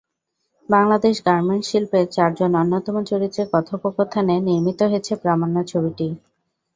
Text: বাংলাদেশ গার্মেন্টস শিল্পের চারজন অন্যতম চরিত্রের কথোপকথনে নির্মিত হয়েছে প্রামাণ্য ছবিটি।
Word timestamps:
বাংলাদেশ 0.69 1.15
গার্মেন্টস 1.25 1.67
শিল্পের 1.71 2.05
চারজন 2.11 2.51
অন্যতম 2.55 2.95
চরিত্রের 3.09 3.47
কথোপকথনে 3.53 4.35
নির্মিত 4.47 4.79
হয়েছে 4.83 5.13
প্রামাণ্য 5.23 5.57
ছবিটি। 5.71 6.07